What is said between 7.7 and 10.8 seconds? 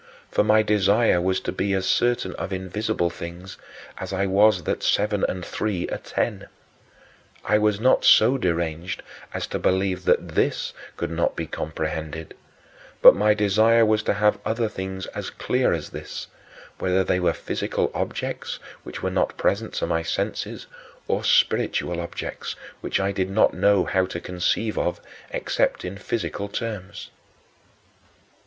not so deranged as to believe that this